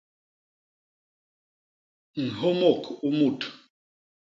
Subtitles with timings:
[2.23, 3.39] Nyômôk u mut.